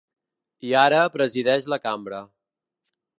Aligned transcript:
I 0.69 0.71
ara 0.83 1.01
presideix 1.17 1.69
la 1.75 1.81
cambra. 1.87 2.23